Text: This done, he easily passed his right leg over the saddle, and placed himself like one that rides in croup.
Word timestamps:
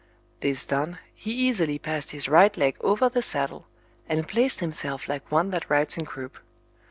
This 0.39 0.65
done, 0.65 0.97
he 1.13 1.29
easily 1.31 1.77
passed 1.77 2.09
his 2.09 2.27
right 2.27 2.57
leg 2.57 2.75
over 2.81 3.07
the 3.07 3.21
saddle, 3.21 3.67
and 4.09 4.27
placed 4.27 4.59
himself 4.59 5.07
like 5.07 5.31
one 5.31 5.51
that 5.51 5.69
rides 5.69 5.95
in 5.95 6.07
croup. 6.07 6.39